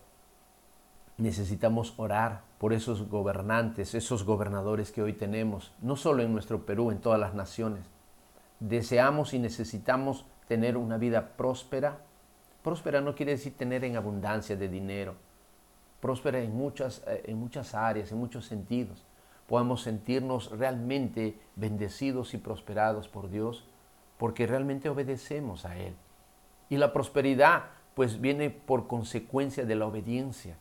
[1.17, 6.91] necesitamos orar por esos gobernantes, esos gobernadores que hoy tenemos, no solo en nuestro Perú,
[6.91, 7.83] en todas las naciones.
[8.59, 11.97] Deseamos y necesitamos tener una vida próspera.
[12.61, 15.15] Próspera no quiere decir tener en abundancia de dinero.
[16.03, 19.03] Próspera en muchas, eh, en muchas áreas, en muchos sentidos
[19.47, 23.65] podamos sentirnos realmente bendecidos y prosperados por Dios,
[24.17, 25.93] porque realmente obedecemos a Él.
[26.69, 30.55] Y la prosperidad pues viene por consecuencia de la obediencia.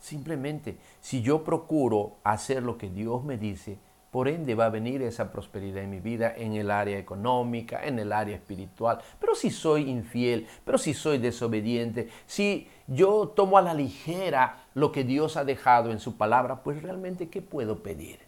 [0.00, 3.78] Simplemente, si yo procuro hacer lo que Dios me dice,
[4.10, 7.98] por ende va a venir esa prosperidad en mi vida en el área económica, en
[7.98, 9.00] el área espiritual.
[9.20, 14.92] Pero si soy infiel, pero si soy desobediente, si yo tomo a la ligera lo
[14.92, 18.20] que Dios ha dejado en su palabra, pues realmente ¿qué puedo pedir?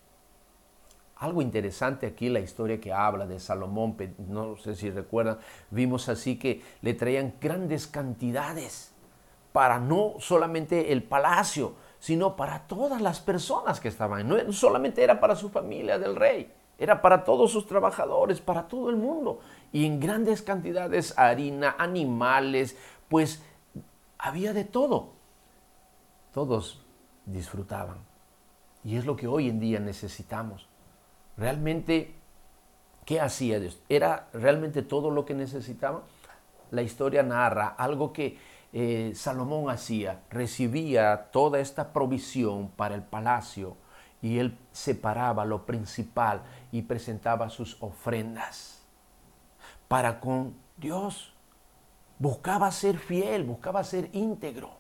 [1.17, 3.97] Algo interesante aquí la historia que habla de Salomón,
[4.29, 5.39] no sé si recuerdan,
[5.71, 8.93] vimos así que le traían grandes cantidades
[9.53, 14.29] para no solamente el palacio, sino para todas las personas que estaban.
[14.29, 18.91] No solamente era para su familia del rey, era para todos sus trabajadores, para todo
[18.91, 19.41] el mundo.
[19.73, 22.77] Y en grandes cantidades, harina, animales,
[23.09, 23.43] pues
[24.19, 25.13] había de todo.
[26.33, 26.85] Todos
[27.25, 27.99] disfrutaban.
[28.85, 30.69] Y es lo que hoy en día necesitamos.
[31.37, 32.15] Realmente,
[33.05, 33.81] ¿qué hacía Dios?
[33.89, 36.03] ¿Era realmente todo lo que necesitaban?
[36.71, 38.39] La historia narra algo que
[38.73, 43.77] eh, Salomón hacía, recibía toda esta provisión para el palacio
[44.21, 48.83] y él separaba lo principal y presentaba sus ofrendas
[49.89, 51.33] para con Dios.
[52.19, 54.71] Buscaba ser fiel, buscaba ser íntegro.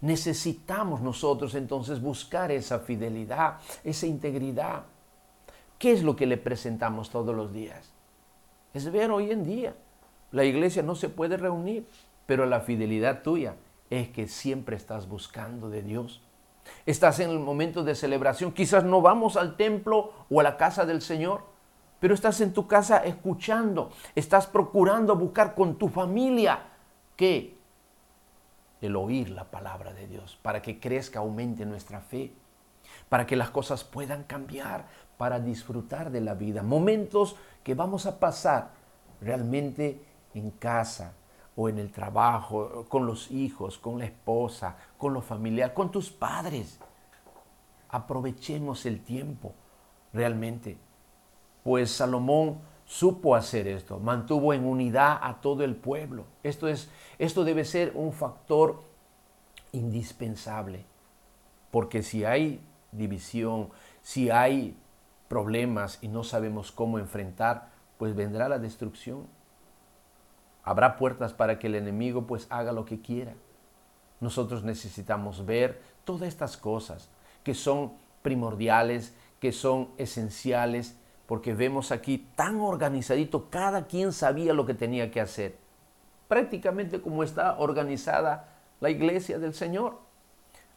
[0.00, 4.84] Necesitamos nosotros entonces buscar esa fidelidad, esa integridad.
[5.78, 7.92] ¿Qué es lo que le presentamos todos los días?
[8.72, 9.74] Es ver hoy en día,
[10.30, 11.86] la iglesia no se puede reunir,
[12.26, 13.56] pero la fidelidad tuya
[13.90, 16.22] es que siempre estás buscando de Dios.
[16.86, 18.52] Estás en el momento de celebración.
[18.52, 21.42] Quizás no vamos al templo o a la casa del Señor,
[22.00, 23.90] pero estás en tu casa escuchando.
[24.14, 26.60] Estás procurando buscar con tu familia
[27.16, 27.56] que
[28.80, 32.32] el oír la palabra de Dios para que crezca, aumente nuestra fe,
[33.08, 34.86] para que las cosas puedan cambiar,
[35.18, 36.62] para disfrutar de la vida.
[36.62, 38.70] Momentos que vamos a pasar
[39.20, 40.02] realmente
[40.34, 41.12] en casa,
[41.56, 46.10] o en el trabajo, con los hijos, con la esposa, con los familiares, con tus
[46.10, 46.78] padres.
[47.90, 49.52] Aprovechemos el tiempo
[50.12, 50.78] realmente.
[51.62, 56.24] Pues Salomón supo hacer esto, mantuvo en unidad a todo el pueblo.
[56.42, 58.82] Esto, es, esto debe ser un factor
[59.72, 60.84] indispensable,
[61.70, 63.70] porque si hay división,
[64.02, 64.76] si hay
[65.28, 69.28] problemas y no sabemos cómo enfrentar, pues vendrá la destrucción.
[70.64, 73.34] Habrá puertas para que el enemigo pues haga lo que quiera.
[74.18, 77.08] Nosotros necesitamos ver todas estas cosas
[77.44, 77.92] que son
[78.22, 80.96] primordiales, que son esenciales,
[81.30, 85.56] porque vemos aquí tan organizadito, cada quien sabía lo que tenía que hacer.
[86.26, 88.48] Prácticamente como está organizada
[88.80, 90.00] la iglesia del Señor.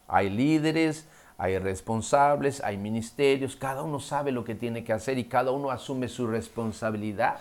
[0.07, 5.25] Hay líderes, hay responsables, hay ministerios, cada uno sabe lo que tiene que hacer y
[5.25, 7.39] cada uno asume su responsabilidad.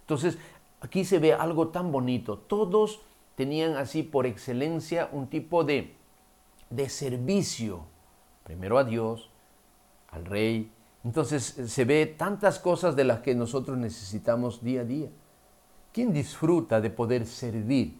[0.00, 0.36] Entonces,
[0.80, 2.38] Aquí se ve algo tan bonito.
[2.38, 3.00] Todos
[3.34, 5.94] tenían así por excelencia un tipo de,
[6.70, 7.86] de servicio.
[8.44, 9.30] Primero a Dios,
[10.10, 10.70] al rey.
[11.06, 15.08] Entonces se ve tantas cosas de las que nosotros necesitamos día a día.
[15.92, 17.96] ¿Quién disfruta de poder servir?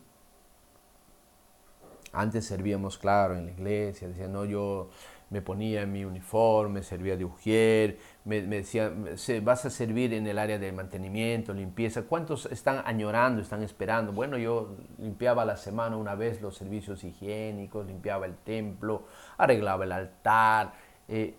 [2.12, 4.90] Antes servíamos, claro, en la iglesia, decían, no, yo
[5.30, 8.92] me ponía mi uniforme, servía de ujier, me, decía,
[9.40, 12.02] vas a servir en el área de mantenimiento, limpieza.
[12.02, 14.12] ¿Cuántos están añorando, están esperando?
[14.12, 19.04] Bueno, yo limpiaba la semana una vez los servicios higiénicos, limpiaba el templo,
[19.38, 20.74] arreglaba el altar,
[21.06, 21.36] eh,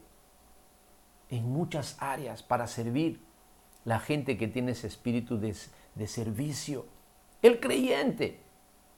[1.29, 3.21] en muchas áreas para servir.
[3.85, 5.55] La gente que tiene ese espíritu de,
[5.95, 6.85] de servicio.
[7.41, 8.39] El creyente.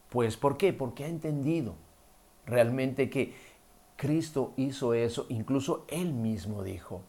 [0.10, 0.74] Pues, ¿por qué?
[0.74, 1.76] Porque ha entendido
[2.46, 3.36] realmente que
[3.96, 7.04] Cristo hizo eso, incluso Él mismo dijo,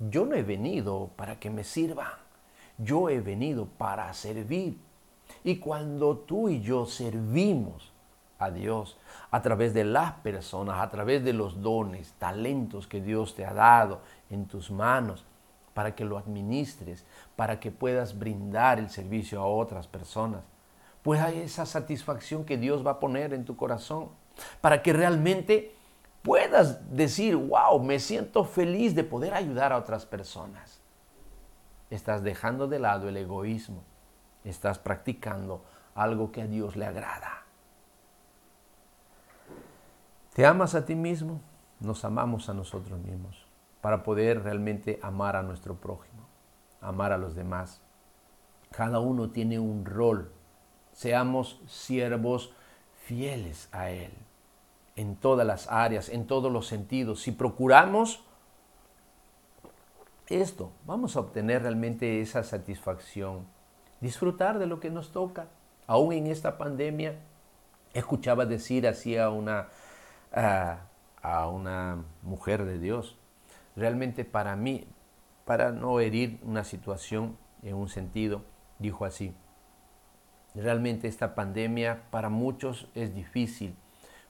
[0.00, 2.12] yo no he venido para que me sirvan,
[2.78, 4.78] yo he venido para servir.
[5.44, 7.93] Y cuando tú y yo servimos
[8.38, 8.98] a Dios
[9.30, 13.54] a través de las personas, a través de los dones, talentos que Dios te ha
[13.54, 15.24] dado en tus manos,
[15.74, 17.04] para que lo administres,
[17.36, 20.42] para que puedas brindar el servicio a otras personas,
[21.02, 24.08] pues hay esa satisfacción que Dios va a poner en tu corazón,
[24.60, 25.74] para que realmente
[26.22, 30.80] puedas decir, wow, me siento feliz de poder ayudar a otras personas.
[31.90, 33.84] Estás dejando de lado el egoísmo.
[34.42, 35.62] Estás practicando
[35.94, 37.43] algo que a Dios le agrada.
[40.34, 41.40] ¿Te amas a ti mismo?
[41.78, 43.46] Nos amamos a nosotros mismos
[43.80, 46.26] para poder realmente amar a nuestro prójimo,
[46.80, 47.80] amar a los demás.
[48.72, 50.32] Cada uno tiene un rol.
[50.92, 52.52] Seamos siervos
[53.04, 54.10] fieles a Él
[54.96, 57.22] en todas las áreas, en todos los sentidos.
[57.22, 58.24] Si procuramos
[60.26, 63.46] esto, vamos a obtener realmente esa satisfacción,
[64.00, 65.46] disfrutar de lo que nos toca.
[65.86, 67.20] Aún en esta pandemia,
[67.92, 69.68] escuchaba decir hacía una,
[70.34, 73.16] a, una mujer de Dios.
[73.76, 74.86] Realmente para mí,
[75.44, 78.42] para no herir una situación en un sentido,
[78.78, 79.34] dijo así,
[80.54, 83.74] realmente esta pandemia para muchos es difícil,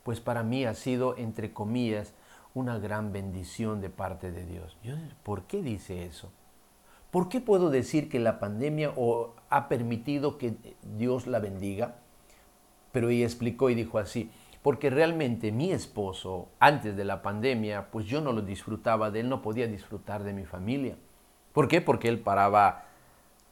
[0.02, 2.14] pues para mí ha sido, entre comillas,
[2.55, 4.76] una gran bendición de parte de Dios.
[5.22, 6.30] ¿Por qué dice eso?
[7.11, 10.57] ¿Por qué puedo decir que la pandemia o ha permitido que
[10.96, 11.96] Dios la bendiga?
[12.92, 14.30] Pero ella explicó y dijo así,
[14.64, 19.28] porque realmente mi esposo, antes de la pandemia, pues yo no lo disfrutaba de él,
[19.28, 20.96] no podía disfrutar de mi familia.
[21.52, 21.82] ¿Por qué?
[21.82, 22.86] Porque él paraba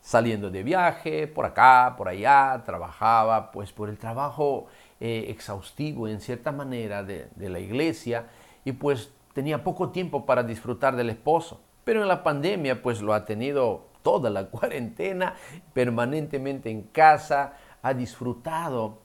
[0.01, 4.69] saliendo de viaje, por acá, por allá, trabajaba, pues por el trabajo
[5.01, 8.29] eh, exhaustivo en cierta manera de, de la iglesia
[8.65, 11.61] y pues tenía poco tiempo para disfrutar del esposo.
[11.85, 15.35] Pero en la pandemia pues lo ha tenido toda la cuarentena,
[15.75, 17.53] permanentemente en casa,
[17.83, 19.03] ha disfrutado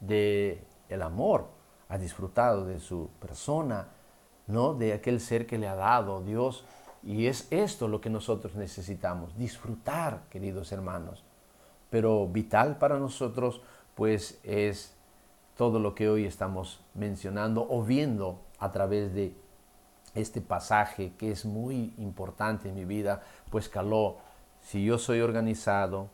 [0.00, 1.48] de el amor,
[1.88, 3.88] ha disfrutado de su persona,
[4.46, 4.74] ¿no?
[4.74, 6.64] De aquel ser que le ha dado Dios.
[7.02, 11.24] Y es esto lo que nosotros necesitamos, disfrutar, queridos hermanos.
[11.88, 13.62] Pero vital para nosotros,
[13.94, 14.94] pues, es
[15.56, 19.34] todo lo que hoy estamos mencionando o viendo a través de
[20.14, 24.18] este pasaje que es muy importante en mi vida, pues caló,
[24.60, 26.08] si yo soy organizado,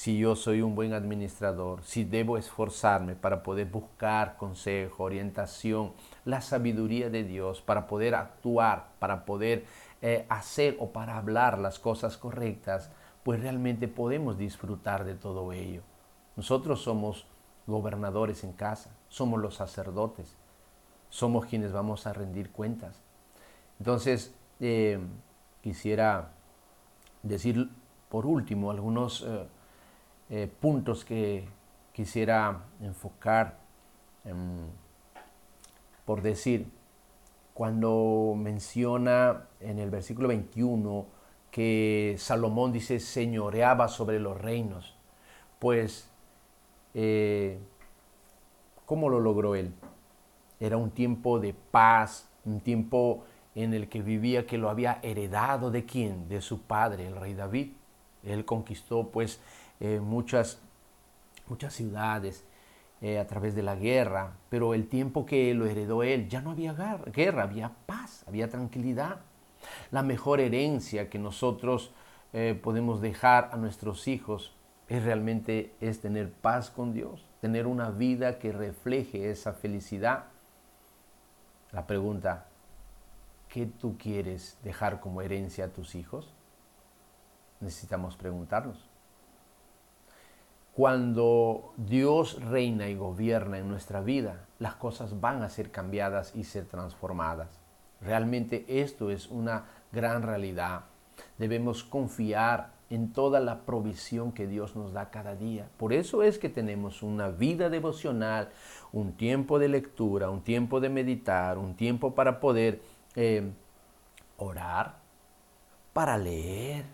[0.00, 5.92] si yo soy un buen administrador, si debo esforzarme para poder buscar consejo, orientación,
[6.24, 9.66] la sabiduría de Dios, para poder actuar, para poder
[10.00, 12.90] eh, hacer o para hablar las cosas correctas,
[13.22, 15.82] pues realmente podemos disfrutar de todo ello.
[16.34, 17.26] Nosotros somos
[17.66, 20.34] gobernadores en casa, somos los sacerdotes,
[21.10, 23.02] somos quienes vamos a rendir cuentas.
[23.78, 24.98] Entonces, eh,
[25.60, 26.30] quisiera
[27.22, 27.68] decir
[28.08, 29.26] por último algunos...
[29.28, 29.59] Eh,
[30.30, 31.46] eh, puntos que
[31.92, 33.58] quisiera enfocar
[36.04, 36.66] por decir,
[37.54, 41.06] cuando menciona en el versículo 21
[41.50, 44.96] que Salomón dice señoreaba sobre los reinos,
[45.58, 46.10] pues,
[46.94, 47.58] eh,
[48.86, 49.72] ¿cómo lo logró él?
[50.58, 53.24] Era un tiempo de paz, un tiempo
[53.54, 56.28] en el que vivía que lo había heredado de quién?
[56.28, 57.72] De su padre, el rey David.
[58.22, 59.40] Él conquistó pues
[59.80, 60.60] eh, muchas,
[61.48, 62.44] muchas ciudades
[63.02, 66.50] eh, a través de la guerra, pero el tiempo que lo heredó él ya no
[66.50, 66.74] había
[67.06, 69.20] guerra, había paz, había tranquilidad.
[69.90, 71.94] La mejor herencia que nosotros
[72.34, 74.54] eh, podemos dejar a nuestros hijos
[74.88, 80.26] es realmente es tener paz con Dios, tener una vida que refleje esa felicidad.
[81.72, 82.48] La pregunta,
[83.48, 86.34] ¿qué tú quieres dejar como herencia a tus hijos?
[87.60, 88.89] Necesitamos preguntarnos.
[90.74, 96.44] Cuando Dios reina y gobierna en nuestra vida, las cosas van a ser cambiadas y
[96.44, 97.60] ser transformadas.
[98.00, 100.84] Realmente esto es una gran realidad.
[101.38, 105.68] Debemos confiar en toda la provisión que Dios nos da cada día.
[105.76, 108.50] Por eso es que tenemos una vida devocional,
[108.92, 112.80] un tiempo de lectura, un tiempo de meditar, un tiempo para poder
[113.16, 113.50] eh,
[114.36, 114.98] orar,
[115.92, 116.84] para leer,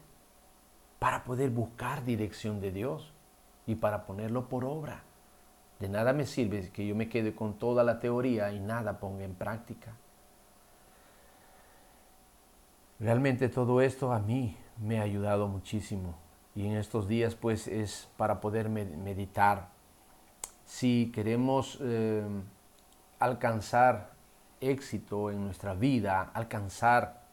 [0.99, 3.13] para poder buscar dirección de Dios
[3.67, 5.03] y para ponerlo por obra.
[5.79, 9.25] De nada me sirve que yo me quede con toda la teoría y nada ponga
[9.25, 9.95] en práctica.
[12.99, 16.15] Realmente todo esto a mí me ha ayudado muchísimo
[16.55, 19.69] y en estos días pues es para poder meditar.
[20.65, 22.25] Si queremos eh,
[23.19, 24.15] alcanzar
[24.63, 27.27] éxito en nuestra vida, alcanzar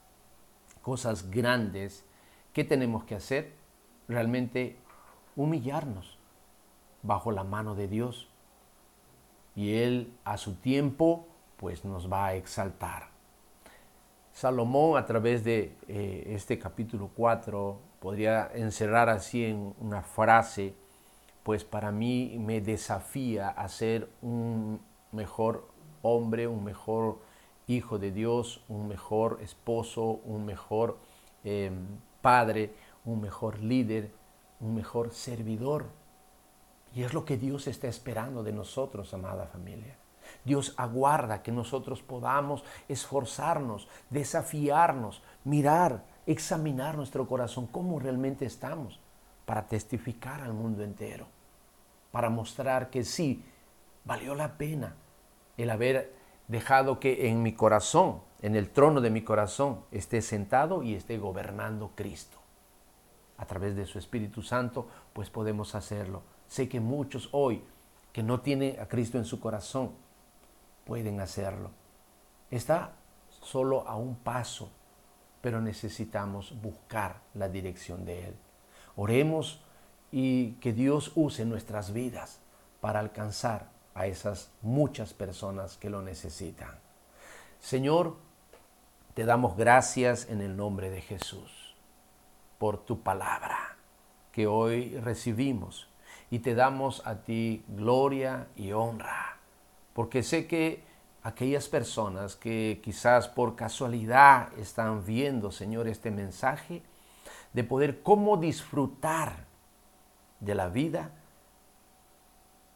[0.81, 2.05] cosas grandes,
[2.51, 3.53] ¿qué tenemos que hacer?
[4.09, 4.77] Realmente
[5.37, 6.12] humillarnos
[7.03, 8.29] bajo la mano de Dios.
[9.55, 11.27] Y Él a su tiempo
[11.57, 13.09] pues nos va a exaltar.
[14.33, 20.73] Salomón a través de eh, este capítulo 4 podría encerrar así en una frase,
[21.43, 24.81] pues para mí me desafía a ser un
[25.11, 25.69] mejor
[26.01, 27.19] hombre, un mejor
[27.67, 30.97] hijo de Dios, un mejor esposo, un mejor
[31.43, 31.85] em,
[32.21, 32.73] padre,
[33.05, 34.11] un mejor líder,
[34.59, 35.85] un mejor servidor
[36.95, 39.97] y es lo que Dios está esperando de nosotros, amada familia.
[40.45, 48.99] Dios aguarda que nosotros podamos esforzarnos, desafiarnos, mirar, examinar nuestro corazón, cómo realmente estamos,
[49.45, 51.27] para testificar al mundo entero,
[52.11, 53.43] para mostrar que sí,
[54.05, 54.95] valió la pena
[55.57, 56.13] el haber
[56.47, 61.17] dejado que en mi corazón, en el trono de mi corazón, esté sentado y esté
[61.17, 62.37] gobernando Cristo.
[63.37, 66.21] A través de su Espíritu Santo, pues podemos hacerlo
[66.53, 67.63] Sé que muchos hoy
[68.11, 69.93] que no tienen a Cristo en su corazón
[70.85, 71.71] pueden hacerlo.
[72.51, 72.93] está
[73.41, 74.69] solo a un paso,
[75.41, 78.35] pero necesitamos buscar la dirección de Él.
[78.95, 79.63] Oremos
[80.11, 82.39] y que Dios use nuestras vidas
[82.81, 86.77] para alcanzar a esas muchas personas que lo necesitan.
[87.61, 88.15] Señor,
[89.15, 91.75] te damos gracias en el nombre de Jesús
[92.59, 93.75] por tu palabra
[94.31, 95.87] que hoy recibimos
[96.33, 99.37] y te damos a ti gloria y honra,
[99.93, 100.81] porque sé que
[101.21, 106.81] aquellas personas que quizás por casualidad están viendo, Señor, este mensaje,
[107.53, 109.45] de poder cómo disfrutar
[110.39, 111.11] de la vida,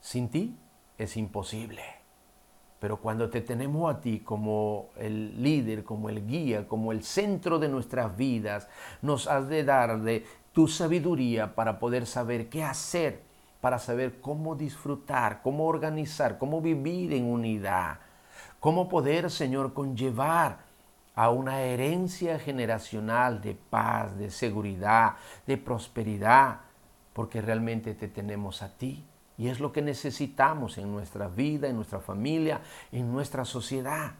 [0.01, 0.55] sin ti
[0.99, 1.81] es imposible.
[2.79, 7.57] Pero cuando te tenemos a ti como el líder, como el guía, como el centro
[7.57, 8.67] de nuestras vidas,
[9.01, 13.25] nos has de dar de tu sabiduría para poder saber qué hacer,
[13.61, 17.99] para saber cómo disfrutar, cómo organizar, cómo vivir en unidad,
[18.59, 20.59] cómo poder, Señor, conllevar
[21.15, 25.15] a una herencia generacional de paz, de seguridad,
[25.47, 26.61] de prosperidad,
[27.13, 29.03] porque realmente te tenemos a ti
[29.37, 34.13] y es lo que necesitamos en nuestra vida, en nuestra familia, en nuestra sociedad.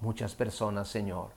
[0.00, 1.30] Muchas personas, Señor,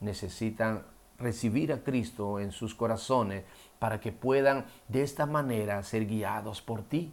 [0.00, 0.84] necesitan
[1.18, 3.44] recibir a Cristo en sus corazones
[3.84, 7.12] para que puedan de esta manera ser guiados por ti.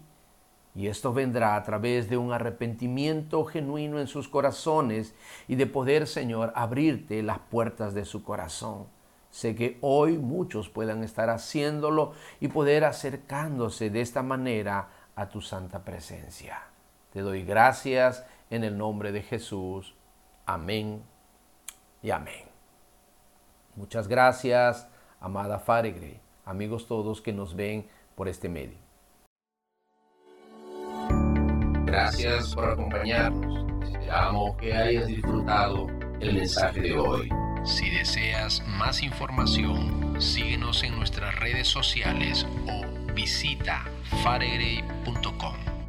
[0.74, 5.14] Y esto vendrá a través de un arrepentimiento genuino en sus corazones
[5.50, 8.88] y de poder, Señor, abrirte las puertas de su corazón.
[9.32, 15.42] Sé que hoy muchos puedan estar haciéndolo y poder acercándose de esta manera a tu
[15.42, 16.62] santa presencia.
[17.12, 19.94] Te doy gracias en el nombre de Jesús.
[20.46, 21.04] Amén
[22.02, 22.46] y amén.
[23.76, 24.88] Muchas gracias,
[25.20, 28.78] amada Faregre, amigos todos que nos ven por este medio.
[31.86, 33.66] Gracias por acompañarnos.
[33.84, 35.88] Esperamos que hayas disfrutado
[36.20, 37.30] el mensaje de hoy.
[37.64, 43.86] Si deseas más información, síguenos en nuestras redes sociales o visita
[44.24, 45.81] faregrey.com.